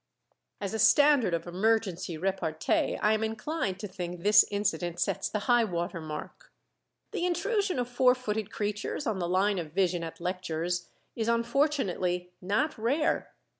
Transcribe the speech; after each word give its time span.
As 0.59 0.73
a 0.73 0.79
standard 0.79 1.35
of 1.35 1.45
emergency 1.45 2.17
repartee 2.17 2.97
I 2.97 3.13
am 3.13 3.23
inclined 3.23 3.79
to 3.81 3.87
think 3.87 4.23
this 4.23 4.43
incident 4.49 4.99
sets 4.99 5.29
the 5.29 5.41
high 5.45 5.63
water 5.63 6.01
mark. 6.01 6.51
The 7.11 7.23
intrusion 7.23 7.77
of 7.77 7.87
four 7.87 8.15
footed 8.15 8.49
creatures 8.49 9.05
on 9.05 9.19
the 9.19 9.29
line 9.29 9.59
of 9.59 9.73
vision 9.73 10.03
at 10.03 10.19
lectures 10.19 10.87
is 11.15 11.27
unfortunately 11.27 12.31
not 12.41 12.75
rare. 12.79 13.31